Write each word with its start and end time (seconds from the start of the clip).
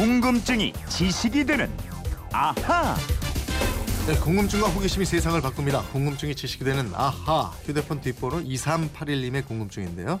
궁금증이 0.00 0.72
지식이 0.88 1.44
되는 1.44 1.70
아하. 2.32 2.96
네, 4.06 4.14
궁금증과 4.18 4.68
호기심이 4.68 5.04
세상을 5.04 5.38
바꿉니다. 5.42 5.82
궁금증이 5.92 6.34
지식이 6.34 6.64
되는 6.64 6.90
아하 6.94 7.50
휴대폰 7.66 8.00
뒷번호 8.00 8.38
2381님의 8.38 9.46
궁금증인데요. 9.46 10.18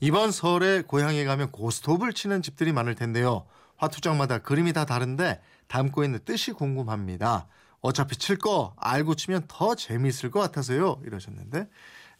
이번 0.00 0.30
설에 0.30 0.82
고향에 0.82 1.24
가면 1.24 1.52
고스톱을 1.52 2.12
치는 2.12 2.42
집들이 2.42 2.74
많을 2.74 2.94
텐데요. 2.94 3.46
화투장마다 3.78 4.40
그림이 4.40 4.74
다 4.74 4.84
다른데 4.84 5.40
담고 5.68 6.04
있는 6.04 6.20
뜻이 6.26 6.52
궁금합니다. 6.52 7.46
어차피 7.80 8.16
칠 8.16 8.36
거 8.36 8.74
알고 8.76 9.14
치면 9.14 9.44
더 9.48 9.74
재미있을 9.74 10.30
것 10.30 10.40
같아서요. 10.40 11.00
이러셨는데 11.06 11.66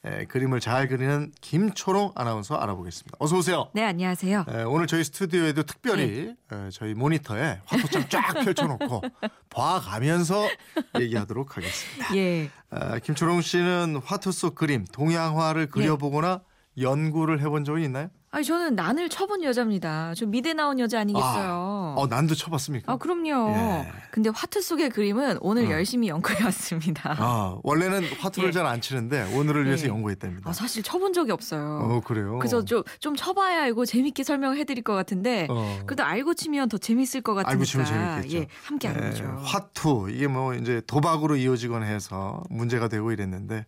에, 0.07 0.27
그림을 0.27 0.61
잘 0.61 0.87
그리는 0.89 1.33
김초롱 1.41 2.13
아나운서 2.15 2.57
알아보겠습니다. 2.57 3.17
어서 3.21 3.39
오세요. 3.39 3.71
네, 3.73 3.83
안녕하세요. 3.85 4.45
에, 4.51 4.63
오늘 4.65 4.87
저희 4.87 5.03
스튜디오에도 5.03 5.63
특별히 5.63 6.35
에, 6.53 6.71
저희 6.71 6.93
모니터에 6.95 7.61
화투장 7.65 8.09
쫙 8.11 8.35
펼쳐놓고 8.45 9.01
봐가면서 9.49 10.47
얘기하도록 11.01 11.57
하겠습니다. 11.57 12.17
예. 12.17 12.23
에, 12.43 13.01
김초롱 13.03 13.41
씨는 13.41 14.01
화투 14.05 14.31
속 14.33 14.55
그림, 14.55 14.85
동양화를 14.93 15.69
그려보거나 15.71 16.43
연구를 16.79 17.41
해본 17.41 17.65
적이 17.65 17.85
있나요? 17.85 18.11
아니 18.35 18.45
저는 18.45 18.75
난을 18.75 19.11
쳐본 19.11 19.45
여자입니다. 19.45 20.13
저 20.17 20.27
미대 20.27 20.55
나온 20.55 20.81
여자 20.81 20.99
아니겠어요. 20.99 21.95
어, 21.97 22.07
난도 22.11 22.35
쳐봤습니까? 22.35 22.93
아, 22.93 22.97
그럼요. 22.97 23.53
예. 23.57 23.93
근데 24.11 24.29
화투 24.35 24.61
속의 24.61 24.91
그림은 24.91 25.39
오늘 25.41 25.67
어. 25.67 25.71
열심히 25.71 26.09
연구해 26.09 26.43
왔습니다. 26.43 27.15
아, 27.17 27.57
원래는 27.63 28.03
화투를 28.19 28.49
예. 28.49 28.53
잘안 28.53 28.81
치는데 28.81 29.37
오늘을 29.37 29.67
위해서 29.67 29.85
예. 29.85 29.91
연구했답니다. 29.91 30.51
아, 30.51 30.53
사실 30.53 30.83
쳐본 30.83 31.13
적이 31.13 31.31
없어요. 31.31 31.79
어, 31.85 32.01
그래요? 32.05 32.37
그래서 32.41 32.65
좀, 32.65 32.83
좀 32.99 33.15
쳐봐야 33.15 33.63
알고 33.63 33.85
재밌게 33.85 34.25
설명을 34.25 34.59
해드릴 34.59 34.83
것 34.83 34.95
같은데 34.95 35.47
어. 35.49 35.79
그래도 35.87 36.03
알고 36.03 36.35
치면 36.35 36.71
더 36.71 36.77
재밌을 36.77 37.21
것 37.21 37.35
같으니까 37.35 37.53
알고 37.53 37.65
치면 37.65 37.87
재밌겠죠. 37.87 38.37
예, 38.37 38.49
함께 38.65 38.89
예, 38.89 38.93
알아보죠. 38.95 39.25
화투 39.45 40.09
이게 40.11 40.27
뭐 40.27 40.55
이제 40.55 40.83
도박으로 40.89 41.37
이어지곤 41.37 41.85
해서 41.85 42.43
문제가 42.51 42.89
되고 42.89 43.13
이랬는데 43.13 43.65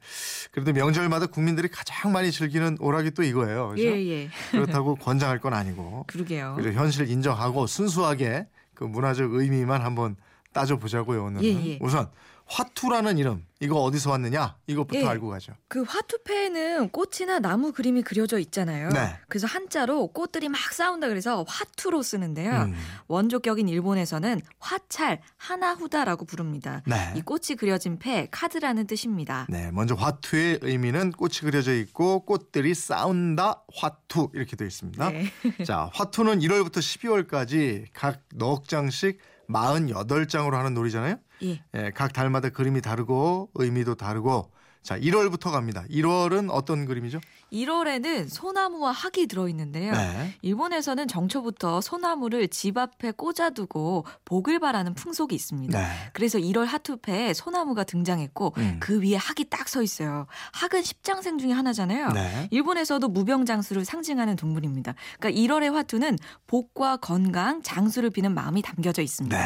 그래도 0.51 0.73
명절마다 0.73 1.27
국민들이 1.27 1.69
가장 1.69 2.11
많이 2.11 2.33
즐기는 2.33 2.79
오락이 2.81 3.13
또 3.13 3.23
이거예요. 3.23 3.69
그렇죠? 3.69 3.85
예, 3.85 4.07
예. 4.09 4.31
그렇다고 4.65 4.95
권장할 4.97 5.39
건 5.41 5.55
아니고 5.55 6.05
그러게요. 6.07 6.57
현실 6.75 7.09
인정하고 7.11 7.67
순수하게 7.67 8.47
그 8.75 8.85
문화적 8.85 9.33
의미만 9.33 9.83
한번 9.83 10.17
따져 10.57 10.79
보자고요 10.79 11.25
오늘은. 11.25 11.45
예, 11.45 11.67
예. 11.73 11.79
우선 11.83 12.09
화투라는 12.49 13.19
이름 13.19 13.45
이거 13.59 13.83
어디서 13.83 14.11
왔느냐 14.11 14.57
이것부터 14.69 15.01
예. 15.01 15.07
알고 15.07 15.29
가죠. 15.29 15.53
그 15.67 15.83
화투패에는 15.83 16.91
꽃이나 16.91 17.41
나무 17.41 17.73
그림이 17.73 18.03
그려져 18.03 18.39
있잖아요. 18.39 18.89
네. 18.91 19.19
그래서 19.29 19.49
한자로 19.49 20.09
꽃들이 20.09 20.49
막 20.49 20.61
싸운다 20.61 21.09
그래서 21.09 21.45
화투로 21.49 22.03
쓰는데요. 22.03 22.53
음. 22.53 22.75
원조격인 23.09 23.69
일본에서는 23.69 24.41
화찰, 24.61 25.21
하나후다라고 25.37 26.25
부릅니다. 26.25 26.83
네. 26.87 27.15
이 27.17 27.21
꽃이 27.23 27.57
그려진 27.59 27.99
패, 27.99 28.29
카드라는 28.31 28.87
뜻입니다. 28.87 29.47
네, 29.49 29.71
먼저 29.73 29.95
화투의 29.97 30.61
의미는 30.63 31.11
꽃이 31.11 31.39
그려져 31.41 31.75
있고 31.75 32.25
꽃들이 32.27 32.75
싸운다 32.75 33.65
화투 33.75 34.31
이렇게 34.35 34.55
되어 34.55 34.69
있습니다. 34.69 35.11
네. 35.11 35.33
자, 35.67 35.91
화투는 35.93 36.39
1월부터 36.39 36.79
12월까지 36.79 37.87
각 37.93 38.21
넉 38.37 38.69
장씩 38.69 39.19
48장으로 39.49 40.53
하는 40.53 40.75
놀이잖아요. 40.75 41.19
예. 41.43 41.63
예, 41.75 41.91
각 41.95 42.13
달마다 42.13 42.49
그림이 42.51 42.81
다르고 42.81 43.51
의미도 43.55 43.95
다르고 43.97 44.51
자, 44.87 44.97
1월부터 44.99 45.51
갑니다. 45.51 45.85
1월은 45.91 46.49
어떤 46.51 46.87
그림이죠? 46.87 47.21
1월에는 47.53 48.29
소나무와 48.29 48.93
학이 48.93 49.27
들어있는데요. 49.27 49.93
네. 49.93 50.35
일본에서는 50.43 51.09
정초부터 51.09 51.81
소나무를 51.81 52.47
집 52.47 52.79
앞에 52.79 53.11
꽂아두고 53.11 54.05
복을 54.25 54.61
바라는 54.61 54.95
풍속이 54.95 55.35
있습니다. 55.35 55.77
네. 55.77 55.89
그래서 56.13 56.39
1월 56.39 56.67
하투패에 56.67 57.35
소나무가 57.35 57.83
등장했고 57.83 58.55
음. 58.59 58.77
그 58.81 59.03
위에 59.03 59.17
학이 59.17 59.45
딱 59.51 59.67
서 59.67 59.83
있어요. 59.83 60.27
학은 60.53 60.83
십장생 60.85 61.39
중에 61.39 61.51
하나잖아요. 61.51 62.11
네. 62.11 62.49
일본에서도 62.53 63.09
무병장수를 63.09 63.85
상징하는 63.85 64.37
동물입니다. 64.37 64.95
그러니까 65.19 65.41
1월의 65.41 65.73
화투는 65.73 66.19
복과 66.47 66.99
건강, 66.99 67.63
장수를 67.63 68.11
비는 68.11 68.33
마음이 68.33 68.63
담겨져 68.63 69.03
있습니다. 69.03 69.37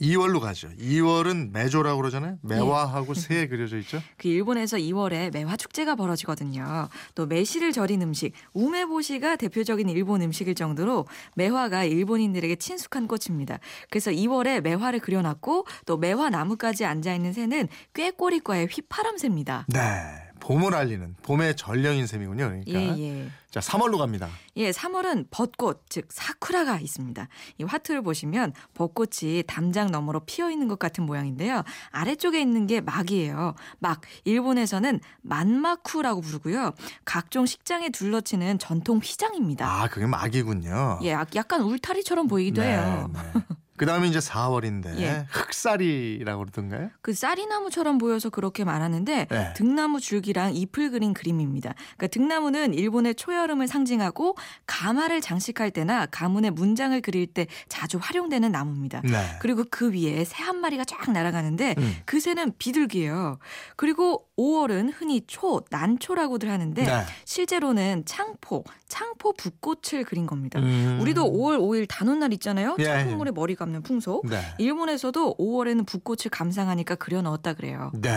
네. 0.00 0.08
2월로 0.08 0.40
가죠. 0.40 0.68
2월은 0.78 1.52
매조라고 1.52 1.98
그러잖아요. 2.00 2.38
매화하고 2.42 3.14
새 3.14 3.48
그려져 3.48 3.78
있죠. 3.78 4.00
그 4.16 4.28
일본에서 4.28 4.76
2월에 4.76 5.32
매화 5.32 5.56
축제가 5.56 5.96
벌어지거든요. 5.96 6.88
또 7.14 7.26
매실을 7.26 7.72
절인 7.72 8.02
음식 8.02 8.32
우메보시가 8.52 9.36
대표적인 9.36 9.88
일본 9.88 10.22
음식일 10.22 10.54
정도로 10.54 11.06
매화가 11.34 11.84
일본인들에게 11.84 12.56
친숙한 12.56 13.08
꽃입니다. 13.08 13.58
그래서 13.90 14.10
2월에 14.10 14.60
매화를 14.60 15.00
그려놨고 15.00 15.66
또 15.86 15.96
매화 15.96 16.30
나무까지 16.30 16.84
앉아 16.84 17.14
있는 17.14 17.32
새는 17.32 17.68
꾀꼬리과의 17.94 18.66
휘파람새입니다. 18.66 19.66
네. 19.68 20.27
봄을 20.40 20.74
알리는 20.74 21.16
봄의 21.22 21.56
전령인 21.56 22.06
셈이군요. 22.06 22.48
그러니까. 22.64 22.98
예, 22.98 23.22
예. 23.24 23.30
자, 23.50 23.60
3월로 23.60 23.96
갑니다. 23.98 24.28
예, 24.56 24.70
3월은 24.70 25.26
벚꽃, 25.30 25.84
즉 25.88 26.06
사쿠라가 26.10 26.78
있습니다. 26.80 27.28
이 27.58 27.64
화투를 27.64 28.02
보시면 28.02 28.52
벚꽃이 28.74 29.42
담장 29.46 29.90
너머로 29.90 30.20
피어 30.26 30.50
있는 30.50 30.68
것 30.68 30.78
같은 30.78 31.04
모양인데요. 31.04 31.62
아래쪽에 31.90 32.40
있는 32.40 32.66
게 32.66 32.80
막이에요. 32.82 33.54
막 33.78 34.02
일본에서는 34.24 35.00
만마쿠라고 35.22 36.20
부르고요. 36.20 36.72
각종 37.04 37.46
식장에 37.46 37.88
둘러치는 37.88 38.58
전통 38.58 38.98
휘장입니다. 38.98 39.66
아, 39.66 39.88
그게 39.88 40.06
막이군요. 40.06 41.00
예, 41.02 41.10
약- 41.12 41.34
약간 41.34 41.62
울타리처럼 41.62 42.26
보이기도 42.28 42.62
해요. 42.62 43.10
네. 43.14 43.20
그 43.78 43.86
다음에 43.86 44.08
이제 44.08 44.18
4월인데 44.18 44.98
예. 44.98 45.26
흑살이라고 45.30 46.40
그러던가요? 46.40 46.90
그 47.00 47.14
쌀이나무처럼 47.14 47.98
보여서 47.98 48.28
그렇게 48.28 48.64
말하는데 48.64 49.26
네. 49.30 49.52
등나무 49.54 50.00
줄기랑 50.00 50.54
잎을 50.56 50.90
그린 50.90 51.14
그림입니다. 51.14 51.74
그러니까 51.96 52.06
등나무는 52.08 52.74
일본의 52.74 53.14
초여름을 53.14 53.68
상징하고 53.68 54.36
가마를 54.66 55.20
장식할 55.20 55.70
때나 55.70 56.06
가문의 56.06 56.50
문장을 56.50 57.00
그릴 57.00 57.26
때 57.28 57.46
자주 57.68 57.98
활용되는 58.00 58.50
나무입니다. 58.50 59.02
네. 59.04 59.36
그리고 59.40 59.64
그 59.70 59.92
위에 59.92 60.24
새 60.24 60.48
한 60.48 60.60
마리가 60.62 60.84
쫙 60.84 61.10
날아가는데 61.12 61.74
음. 61.76 61.96
그 62.06 62.20
새는 62.20 62.54
비둘기예요. 62.58 63.38
그리고 63.76 64.26
5월은 64.38 64.92
흔히 64.96 65.20
초, 65.26 65.60
난초라고들 65.70 66.48
하는데 66.48 66.82
네. 66.82 67.02
실제로는 67.26 68.04
창포, 68.06 68.64
창포 68.88 69.34
붓꽃을 69.34 70.04
그린 70.04 70.26
겁니다. 70.26 70.58
음. 70.60 70.98
우리도 71.02 71.24
5월 71.24 71.58
5일 71.58 71.86
단오날 71.86 72.32
있잖아요. 72.34 72.76
예, 72.78 72.84
창포물에 72.84 73.32
머리 73.32 73.54
감는 73.68 73.82
풍속. 73.82 74.26
네. 74.26 74.40
일본에서도 74.58 75.36
5월에는 75.38 75.86
붓꽃을 75.86 76.30
감상하니까 76.30 76.96
그려 76.96 77.22
넣었다 77.22 77.54
그래요. 77.54 77.92
네. 77.94 78.10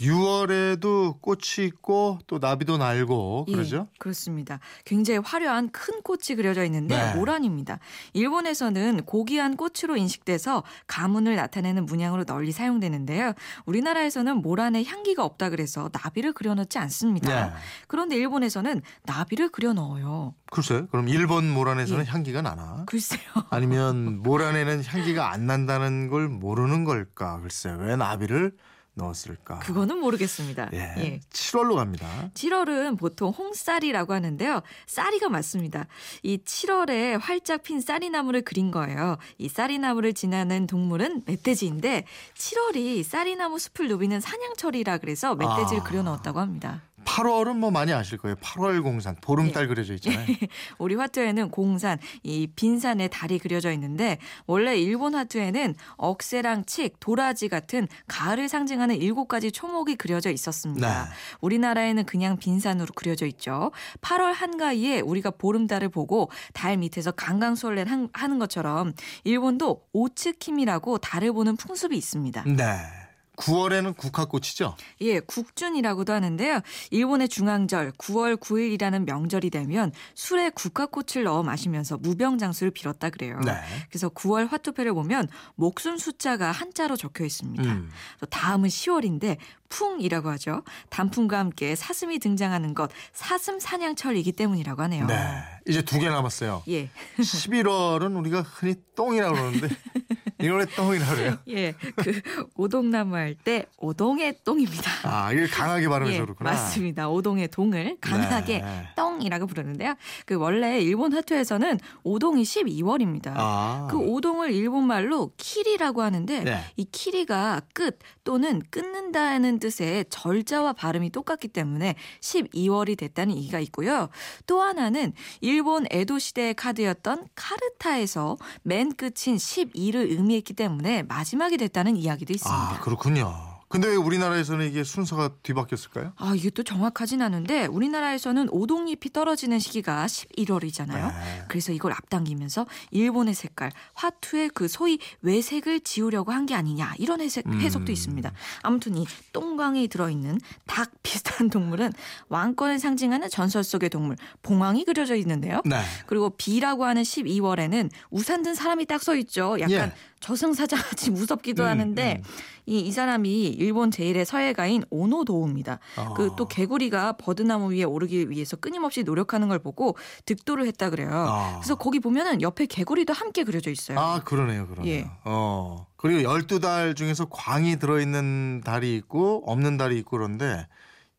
6월에도 0.00 1.20
꽃이 1.20 1.66
있고 1.66 2.18
또 2.26 2.38
나비도 2.38 2.76
날고 2.76 3.46
그러죠? 3.46 3.88
예, 3.90 3.98
그렇습니다. 3.98 4.60
굉장히 4.84 5.20
화려한 5.24 5.70
큰 5.70 6.02
꽃이 6.02 6.36
그려져 6.36 6.64
있는데 6.64 6.96
네. 6.96 7.14
모란입니다. 7.14 7.78
일본에서는 8.12 9.04
고귀한 9.04 9.56
꽃으로 9.56 9.96
인식돼서 9.96 10.64
가문을 10.86 11.36
나타내는 11.36 11.86
문양으로 11.86 12.24
널리 12.24 12.52
사용되는데요. 12.52 13.32
우리나라에서는 13.64 14.36
모란에 14.36 14.84
향기가 14.84 15.24
없다 15.24 15.48
그래서 15.50 15.88
나비를 15.92 16.34
그려 16.34 16.54
넣지 16.54 16.78
않습니다. 16.78 17.46
네. 17.46 17.52
그런데 17.88 18.16
일본에서는 18.16 18.82
나비를 19.04 19.48
그려 19.48 19.72
넣어요. 19.72 20.34
글쎄, 20.50 20.86
그럼 20.90 21.08
일본 21.08 21.50
모란에서는 21.50 22.04
예. 22.06 22.10
향기가 22.10 22.42
나나? 22.42 22.84
글쎄요. 22.86 23.20
아니면 23.50 24.20
모란에는 24.22 24.84
향기가 24.84 25.32
안 25.32 25.46
난다는 25.46 26.08
걸 26.08 26.28
모르는 26.28 26.84
걸까? 26.84 27.40
글쎄, 27.40 27.74
왜 27.78 27.96
나비를 27.96 28.52
넣었을까? 28.96 29.60
그거는 29.60 29.98
모르겠습니다. 29.98 30.70
예. 30.72 30.94
예. 30.98 31.20
7월로 31.30 31.76
갑니다. 31.76 32.30
7월은 32.34 32.98
보통 32.98 33.30
홍쌀이라고 33.30 34.12
하는데요. 34.12 34.62
쌀이가 34.86 35.28
맞습니다. 35.28 35.86
이 36.22 36.38
7월에 36.38 37.18
활짝 37.20 37.62
핀 37.62 37.80
쌀이나무를 37.80 38.42
그린 38.42 38.70
거예요. 38.70 39.18
이 39.38 39.48
쌀이나무를 39.48 40.14
지나는 40.14 40.66
동물은 40.66 41.22
멧돼지인데 41.26 42.04
7월이 42.34 43.02
쌀이나무 43.02 43.58
숲을 43.58 43.88
누비는 43.88 44.20
사냥철이라 44.20 44.98
그래서 44.98 45.34
멧돼지를 45.34 45.82
아. 45.82 45.84
그려 45.84 46.02
넣었다고 46.02 46.40
합니다. 46.40 46.82
8월은 47.16 47.56
뭐 47.56 47.70
많이 47.70 47.94
아실 47.94 48.18
거예요. 48.18 48.36
8월 48.36 48.82
공산, 48.82 49.16
보름달 49.22 49.64
예. 49.64 49.66
그려져 49.68 49.94
있잖아요. 49.94 50.26
우리 50.78 50.94
화투에는 50.96 51.50
공산, 51.50 51.98
이 52.22 52.46
빈산의 52.54 53.08
달이 53.08 53.38
그려져 53.38 53.72
있는데 53.72 54.18
원래 54.46 54.76
일본 54.76 55.14
화투에는 55.14 55.76
억새랑 55.96 56.64
칡, 56.66 56.92
도라지 57.00 57.48
같은 57.48 57.88
가을을 58.06 58.50
상징하는 58.50 58.96
일곱 58.96 59.28
가지 59.28 59.50
초목이 59.50 59.96
그려져 59.96 60.30
있었습니다. 60.30 61.04
네. 61.04 61.10
우리나라에는 61.40 62.04
그냥 62.04 62.36
빈산으로 62.36 62.88
그려져 62.94 63.24
있죠. 63.26 63.72
8월 64.02 64.34
한가위에 64.34 65.00
우리가 65.00 65.30
보름달을 65.30 65.88
보고 65.88 66.30
달 66.52 66.76
밑에서 66.76 67.12
강강수월래 67.12 67.86
하는 68.12 68.38
것처럼 68.38 68.92
일본도 69.24 69.86
오츠킴이라고 69.94 70.98
달을 70.98 71.32
보는 71.32 71.56
풍습이 71.56 71.96
있습니다. 71.96 72.44
네. 72.44 73.05
9월에는 73.36 73.96
국화꽃이죠. 73.96 74.76
예, 75.02 75.20
국준이라고도 75.20 76.12
하는데요. 76.12 76.60
일본의 76.90 77.28
중앙절 77.28 77.92
9월 77.92 78.36
9일이라는 78.36 79.04
명절이 79.04 79.50
되면 79.50 79.92
술에 80.14 80.50
국화꽃을 80.50 81.24
넣어 81.24 81.42
마시면서 81.42 81.98
무병장수를 81.98 82.70
빌었다 82.72 83.10
그래요. 83.10 83.38
네. 83.44 83.52
그래서 83.90 84.08
9월 84.08 84.48
화투표를 84.48 84.94
보면 84.94 85.28
목숨 85.54 85.98
숫자가 85.98 86.50
한자로 86.50 86.96
적혀 86.96 87.24
있습니다. 87.24 87.62
음. 87.64 87.90
또 88.20 88.26
다음은 88.26 88.68
10월인데 88.68 89.36
풍이라고 89.68 90.30
하죠. 90.30 90.62
단풍과 90.90 91.38
함께 91.38 91.74
사슴이 91.74 92.20
등장하는 92.20 92.72
것 92.74 92.90
사슴 93.12 93.58
사냥철이기 93.58 94.32
때문이라고 94.32 94.80
하네요. 94.82 95.06
네. 95.06 95.42
이제 95.68 95.82
두 95.82 95.98
개 95.98 96.08
남았어요. 96.08 96.62
예. 96.68 96.88
11월은 97.18 98.16
우리가 98.18 98.42
흔히 98.42 98.76
똥이라고 98.94 99.34
그러는데 99.34 99.68
이걸 100.40 100.60
왜 100.60 100.66
똥이라고 100.66 101.14
그래요? 101.14 101.36
예. 101.48 101.72
그 101.96 102.20
오동나무 102.56 103.14
할 103.16 103.36
때 103.44 103.64
오동의 103.78 104.38
똥입니다. 104.44 104.90
아, 105.04 105.32
이걸 105.32 105.48
강하게 105.48 105.88
발음해서 105.88 106.16
예, 106.16 106.20
그렇구나. 106.22 106.50
맞습니다. 106.50 107.08
오동의 107.08 107.48
동을 107.48 107.96
강하게 108.00 108.58
네. 108.60 108.88
똥이라고 109.16 109.46
부르는데요. 109.46 109.94
그 110.24 110.34
원래 110.34 110.80
일본 110.80 111.12
화투에서는 111.12 111.78
오동이 112.02 112.42
12월입니다. 112.42 113.32
아. 113.36 113.88
그 113.90 113.98
오동을 113.98 114.52
일본 114.52 114.86
말로 114.86 115.32
키리라고 115.36 116.02
하는데 116.02 116.44
네. 116.44 116.60
이 116.76 116.84
키리가 116.84 117.62
끝 117.72 117.98
또는 118.24 118.62
끊는다는 118.70 119.58
뜻의 119.58 120.06
절자와 120.10 120.74
발음이 120.74 121.10
똑같기 121.10 121.48
때문에 121.48 121.94
12월이 122.20 122.96
됐다는 122.98 123.36
얘기가 123.36 123.60
있고요. 123.60 124.08
또 124.46 124.60
하나는 124.60 125.12
일본 125.40 125.86
에도 125.90 126.18
시대의 126.18 126.54
카드였던 126.54 127.28
카르타에서 127.34 128.36
맨 128.62 128.94
끝인 128.94 129.36
12를 129.36 130.10
의미했기 130.10 130.54
때문에 130.54 131.04
마지막이 131.04 131.56
됐다는 131.56 131.96
이야기도 131.96 132.32
있습니다. 132.32 132.56
아, 132.56 132.80
그렇군요. 132.80 133.55
근데 133.76 133.88
왜 133.88 133.96
우리나라에서는 133.96 134.66
이게 134.66 134.84
순서가 134.84 135.32
뒤바뀌었을까요? 135.42 136.12
아, 136.16 136.32
이게 136.34 136.48
또 136.48 136.62
정확하진 136.62 137.20
않은데 137.20 137.66
우리나라에서는 137.66 138.48
오동잎이 138.50 139.12
떨어지는 139.12 139.58
시기가 139.58 140.06
11월이잖아요. 140.06 141.08
네. 141.08 141.44
그래서 141.48 141.72
이걸 141.72 141.92
앞당기면서 141.92 142.66
일본의 142.90 143.34
색깔, 143.34 143.70
화투의 143.94 144.48
그 144.54 144.66
소위 144.68 144.98
외색을 145.20 145.80
지우려고 145.80 146.32
한 146.32 146.46
게 146.46 146.54
아니냐 146.54 146.94
이런 146.98 147.20
해석, 147.20 147.44
음. 147.48 147.60
해석도 147.60 147.90
있습니다. 147.90 148.30
아무튼 148.62 148.96
이 148.96 149.04
똥광이 149.32 149.88
들어있는 149.88 150.40
닭 150.66 150.92
비슷한 151.02 151.50
동물은 151.50 151.92
왕권을 152.28 152.78
상징하는 152.78 153.28
전설 153.30 153.64
속의 153.64 153.90
동물 153.90 154.16
봉황이 154.42 154.84
그려져 154.84 155.16
있는데요. 155.16 155.60
네. 155.64 155.80
그리고 156.06 156.30
비라고 156.30 156.84
하는 156.84 157.02
12월에는 157.02 157.90
우산 158.10 158.42
든 158.42 158.54
사람이 158.54 158.86
딱 158.86 159.02
서 159.02 159.14
있죠. 159.16 159.56
약간 159.60 159.70
예. 159.70 159.92
저승사자 160.20 160.76
같이 160.76 161.10
무섭기도 161.12 161.64
음, 161.64 161.68
하는데 161.68 162.22
이, 162.66 162.80
이 162.80 162.90
사람이 162.92 163.48
일본 163.48 163.90
제1의 163.90 164.24
서예가인 164.24 164.84
오노도우입니다. 164.90 165.78
아. 165.96 166.14
그또 166.14 166.48
개구리가 166.48 167.12
버드나무 167.12 167.72
위에 167.72 167.84
오르기 167.84 168.30
위해서 168.30 168.56
끊임없이 168.56 169.02
노력하는 169.02 169.48
걸 169.48 169.58
보고 169.58 169.96
득도를 170.24 170.66
했다 170.66 170.90
그래요. 170.90 171.10
아. 171.12 171.58
그래서 171.60 171.76
거기 171.76 172.00
보면은 172.00 172.42
옆에 172.42 172.66
개구리도 172.66 173.12
함께 173.12 173.44
그려져 173.44 173.70
있어요. 173.70 173.98
아, 173.98 174.20
그러네요, 174.24 174.66
그러네요. 174.66 174.92
예. 174.92 175.10
어. 175.24 175.86
그리고 175.96 176.28
12달 176.28 176.96
중에서 176.96 177.26
광이 177.26 177.78
들어있는 177.78 178.62
달이 178.64 178.94
있고 178.96 179.42
없는 179.46 179.76
달이 179.76 179.98
있고 179.98 180.10
그런데 180.16 180.66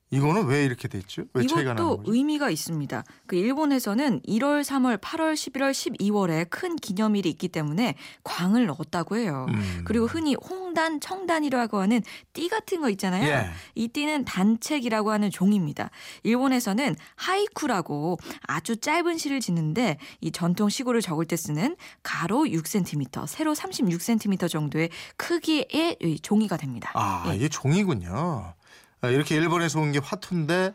이거는 0.09 0.45
왜 0.45 0.63
이렇게 0.63 0.88
됐죠? 0.88 1.24
왜 1.33 1.44
이것도? 1.44 2.04
의미가 2.06 2.50
있습니다. 2.50 3.04
그 3.25 3.36
일본에서는 3.36 4.21
1월, 4.21 4.63
3월, 4.63 4.98
8월, 5.00 5.33
11월, 5.33 5.71
12월에 5.71 6.50
큰 6.50 6.77
기념일이 6.77 7.30
있기 7.31 7.50
때문에 7.50 7.95
광을 8.24 8.68
넣었다고 8.68 9.18
해요. 9.18 9.48
음. 9.50 9.81
그리고 9.86 10.06
흔히 10.06 10.36
홍단, 10.36 11.01
청단이라고 11.01 11.80
하는 11.80 12.01
띠 12.31 12.48
같은 12.48 12.80
거 12.80 12.89
있잖아요. 12.92 13.27
예. 13.27 13.50
이 13.75 13.89
띠는 13.89 14.24
단책이라고 14.24 15.12
하는 15.12 15.30
종입니다. 15.30 15.89
일본에서는 16.24 16.95
하이쿠라고 17.15 18.18
아주 18.44 18.77
짧은 18.77 19.18
시를 19.18 19.42
짓는데 19.42 19.98
이 20.21 20.31
전통 20.31 20.69
시구를 20.69 21.01
적을 21.01 21.25
때 21.25 21.36
쓰는 21.36 21.75
가로 22.01 22.45
6cm, 22.45 23.27
세로 23.27 23.54
36cm 23.54 24.50
정도의 24.50 24.89
크기의 25.18 25.98
이 26.01 26.19
종이가 26.21 26.56
됩니다. 26.56 26.92
아, 26.94 27.25
예. 27.27 27.36
이게 27.36 27.50
종이군요. 27.50 28.54
아, 29.01 29.09
이렇게 29.09 29.35
일본에서 29.35 29.79
온 29.79 29.91
게 29.91 29.99
화투인데 29.99 30.73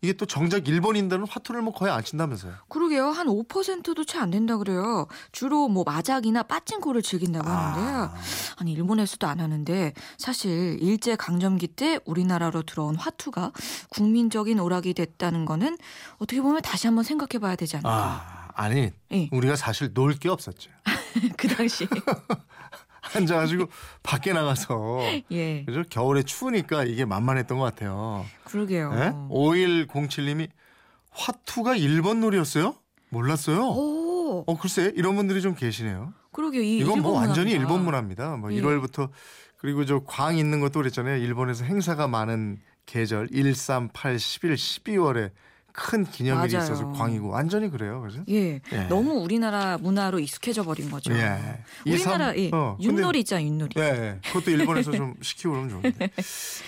이게 0.00 0.12
또 0.12 0.26
정작 0.26 0.68
일본인들은 0.68 1.26
화투를 1.28 1.60
뭐 1.60 1.72
거의 1.72 1.92
안 1.92 2.04
친다면서요. 2.04 2.54
그러게요. 2.68 3.08
한 3.08 3.26
5%도 3.26 4.04
채 4.04 4.18
안 4.18 4.30
된다 4.30 4.56
그래요. 4.56 5.08
주로 5.32 5.66
뭐 5.68 5.82
마작이나 5.84 6.44
빠찡코를 6.44 7.02
즐긴다고 7.02 7.48
하는데요. 7.48 8.02
아. 8.04 8.14
아니 8.58 8.72
일본에서도 8.74 9.26
안 9.26 9.40
하는데 9.40 9.92
사실 10.16 10.78
일제 10.80 11.16
강점기 11.16 11.66
때 11.68 11.98
우리나라로 12.04 12.62
들어온 12.62 12.94
화투가 12.94 13.50
국민적인 13.90 14.60
오락이 14.60 14.94
됐다는 14.94 15.44
거는 15.46 15.76
어떻게 16.18 16.40
보면 16.40 16.62
다시 16.62 16.86
한번 16.86 17.02
생각해 17.02 17.40
봐야 17.40 17.56
되지 17.56 17.74
않을까. 17.78 17.90
아, 17.90 18.48
아니 18.54 18.92
예. 19.10 19.28
우리가 19.32 19.56
사실 19.56 19.90
놀 19.94 20.14
게 20.16 20.28
없었죠. 20.28 20.70
그 21.36 21.48
당시. 21.48 21.88
앉아가지고 23.14 23.66
밖에 24.02 24.32
나가서 24.32 25.00
예. 25.30 25.64
그죠? 25.64 25.82
겨울에 25.88 26.22
추우니까 26.22 26.84
이게 26.84 27.04
만만했던 27.04 27.58
것 27.58 27.64
같아요. 27.64 28.24
그러게요. 28.44 28.92
예? 28.94 29.12
5107님이 29.30 30.48
화투가 31.10 31.76
일본 31.76 32.20
놀이였어요? 32.20 32.74
몰랐어요. 33.10 33.60
오. 33.68 34.44
어 34.46 34.58
글쎄 34.58 34.92
이런 34.96 35.16
분들이 35.16 35.40
좀 35.40 35.54
계시네요. 35.54 36.12
그러게요. 36.32 36.62
이 36.62 36.78
이건 36.78 37.00
뭐 37.02 37.12
완전히 37.12 37.52
문화입니다. 37.52 37.60
일본 37.62 37.84
문화입니다. 37.84 38.36
뭐 38.36 38.52
예. 38.52 38.60
1월부터 38.60 39.10
그리고 39.56 39.84
저 39.84 40.00
광 40.06 40.36
있는 40.36 40.60
것도 40.60 40.78
그랬잖아요. 40.80 41.16
일본에서 41.16 41.64
행사가 41.64 42.06
많은 42.08 42.60
계절 42.86 43.28
1, 43.32 43.54
3, 43.54 43.88
8, 43.92 44.18
11, 44.18 44.54
12월에 44.54 45.30
큰 45.78 46.04
기념일이 46.04 46.52
맞아요. 46.54 46.64
있어서 46.64 46.92
광이고 46.92 47.28
완전히 47.28 47.70
그래요. 47.70 48.00
그죠? 48.02 48.24
예. 48.28 48.60
예. 48.72 48.76
너무 48.88 49.12
우리나라 49.22 49.78
문화로 49.78 50.18
익숙해져 50.18 50.64
버린 50.64 50.90
거죠. 50.90 51.12
예. 51.12 51.38
우리나라 51.86 52.36
예. 52.36 52.50
어, 52.52 52.76
윷놀이 52.80 53.20
있잖아요, 53.20 53.46
윷놀이. 53.46 53.70
예, 53.78 53.82
예. 53.82 54.20
그것도 54.26 54.50
일본에서 54.50 54.90
좀 54.92 55.14
시키고 55.22 55.50
그러면 55.52 55.70
좋은데. 55.70 56.10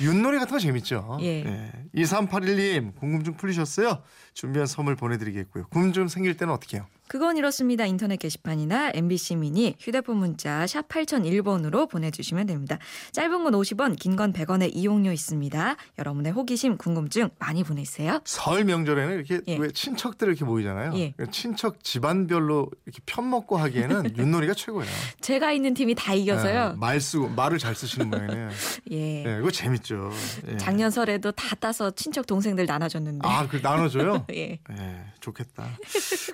윷놀이 0.01 0.39
같은 0.39 0.53
거 0.53 0.59
재밌죠. 0.61 1.19
예. 1.23 1.71
2381님 1.95 2.95
궁금증 2.97 3.37
풀리셨어요? 3.37 4.03
준비한 4.35 4.67
선물 4.67 4.95
보내 4.97 5.19
드리겠고요. 5.19 5.67
궁금증 5.71 6.09
생길 6.09 6.37
때는 6.37 6.55
어떻게 6.55 6.77
해요? 6.79 6.87
그건 7.11 7.37
이렇습니다. 7.37 7.87
인터넷 7.87 8.19
게시판이나 8.21 8.93
MBC 8.95 9.35
미니 9.35 9.75
휴대폰 9.81 10.17
문자 10.19 10.65
샵 10.69 10.87
8001번으로 10.87 11.91
보내주시면 11.91 12.47
됩니다. 12.47 12.79
짧은 13.11 13.43
건 13.43 13.53
50원, 13.53 13.99
긴 13.99 14.15
건 14.15 14.33
100원의 14.33 14.71
이용료 14.73 15.11
있습니다. 15.11 15.77
여러분의 15.99 16.31
호기심, 16.31 16.77
궁금증 16.77 17.31
많이 17.41 17.65
보내주세요. 17.65 18.21
설 18.25 18.65
명절에는 18.65 19.15
이렇게 19.17 19.41
예. 19.49 19.57
왜 19.57 19.73
친척들 19.73 20.29
이렇게 20.29 20.45
모이잖아요. 20.45 20.93
예. 20.99 21.15
친척 21.33 21.83
집안별로 21.83 22.71
이렇게 22.87 23.00
편 23.07 23.29
먹고 23.29 23.57
하기에는 23.57 24.14
윷놀이가 24.17 24.55
최고예요. 24.55 24.88
제가 25.21 25.50
있는 25.50 25.75
팀이 25.75 25.97
다 25.97 26.14
이겨서요. 26.14 26.73
예, 26.75 26.79
말 26.79 27.00
쓰고 27.00 27.31
말을 27.31 27.59
잘 27.59 27.75
쓰시는 27.75 28.09
모양이네요. 28.09 28.50
예. 28.93 29.25
예, 29.26 29.38
이거 29.40 29.50
재밌죠. 29.50 30.12
예. 30.47 30.57
작년 30.59 30.93
설에도 30.93 31.33
다 31.33 31.57
따서 31.57 31.90
친척 31.90 32.26
동생들 32.29 32.67
나눠줬는데. 32.67 33.26
아, 33.26 33.49
그 33.49 33.57
나눠줘요? 33.61 34.26
예. 34.33 34.61
예, 34.79 35.05
좋겠다. 35.19 35.67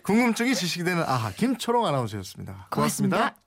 궁금증이 0.02 0.54
지식이 0.66 0.84
되는 0.84 1.02
아하 1.04 1.30
김초롱 1.30 1.86
아나운서였습니다. 1.86 2.66
고맙습니다. 2.70 3.16
고맙습니다. 3.16 3.45